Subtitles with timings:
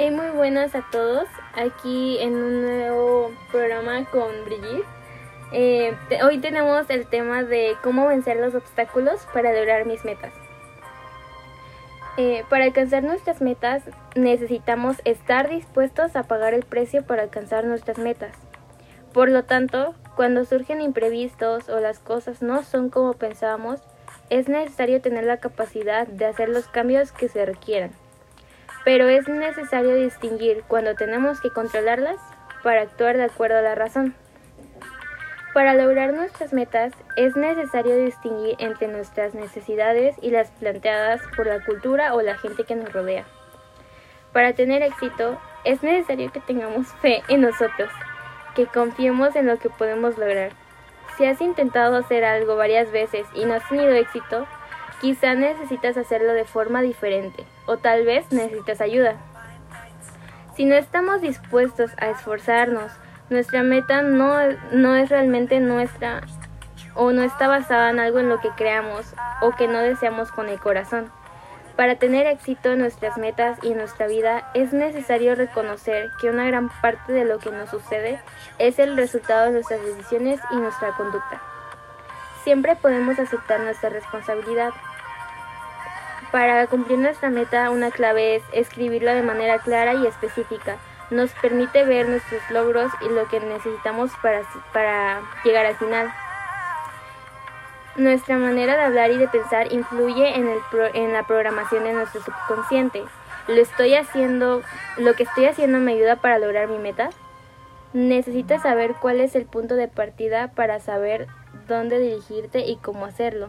[0.00, 4.86] Muy muy buenas a todos, aquí en un nuevo programa con Brigitte.
[5.52, 5.94] Eh,
[6.24, 10.32] hoy tenemos el tema de cómo vencer los obstáculos para lograr mis metas.
[12.16, 13.82] Eh, para alcanzar nuestras metas
[14.14, 18.34] necesitamos estar dispuestos a pagar el precio para alcanzar nuestras metas.
[19.12, 23.82] Por lo tanto, cuando surgen imprevistos o las cosas no son como pensábamos,
[24.30, 27.90] es necesario tener la capacidad de hacer los cambios que se requieran.
[28.84, 32.16] Pero es necesario distinguir cuando tenemos que controlarlas
[32.62, 34.14] para actuar de acuerdo a la razón.
[35.52, 41.64] Para lograr nuestras metas es necesario distinguir entre nuestras necesidades y las planteadas por la
[41.64, 43.24] cultura o la gente que nos rodea.
[44.32, 47.90] Para tener éxito es necesario que tengamos fe en nosotros,
[48.54, 50.52] que confiemos en lo que podemos lograr.
[51.18, 54.46] Si has intentado hacer algo varias veces y no has tenido éxito,
[55.00, 59.14] quizá necesitas hacerlo de forma diferente o tal vez necesitas ayuda.
[60.56, 62.90] Si no estamos dispuestos a esforzarnos,
[63.30, 64.34] nuestra meta no,
[64.72, 66.22] no es realmente nuestra
[66.96, 70.48] o no está basada en algo en lo que creamos o que no deseamos con
[70.48, 71.12] el corazón.
[71.76, 76.46] Para tener éxito en nuestras metas y en nuestra vida es necesario reconocer que una
[76.46, 78.20] gran parte de lo que nos sucede
[78.58, 81.40] es el resultado de nuestras decisiones y nuestra conducta.
[82.42, 84.72] Siempre podemos aceptar nuestra responsabilidad.
[86.32, 90.76] Para cumplir nuestra meta, una clave es escribirlo de manera clara y específica.
[91.10, 94.42] Nos permite ver nuestros logros y lo que necesitamos para,
[94.72, 96.12] para llegar al final.
[97.96, 101.94] Nuestra manera de hablar y de pensar influye en, el pro- en la programación de
[101.94, 103.02] nuestro subconsciente.
[103.48, 104.62] ¿Lo estoy haciendo,
[104.98, 107.10] lo que estoy haciendo me ayuda para lograr mi meta?
[107.92, 111.26] Necesitas saber cuál es el punto de partida para saber
[111.66, 113.48] dónde dirigirte y cómo hacerlo.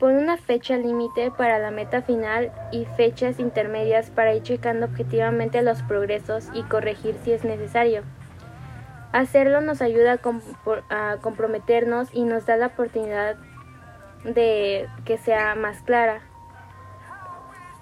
[0.00, 5.60] Pon una fecha límite para la meta final y fechas intermedias para ir checando objetivamente
[5.60, 8.02] los progresos y corregir si es necesario.
[9.12, 13.36] Hacerlo nos ayuda a, a comprometernos y nos da la oportunidad
[14.24, 16.22] de que sea más clara.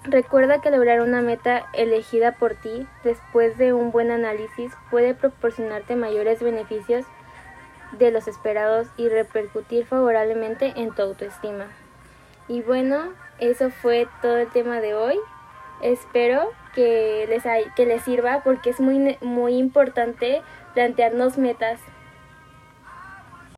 [0.03, 5.95] Recuerda que lograr una meta elegida por ti después de un buen análisis puede proporcionarte
[5.95, 7.05] mayores beneficios
[7.97, 11.67] de los esperados y repercutir favorablemente en tu autoestima.
[12.49, 15.17] Y bueno, eso fue todo el tema de hoy.
[15.81, 20.41] Espero que les, hay- que les sirva porque es muy, muy importante
[20.73, 21.79] plantearnos metas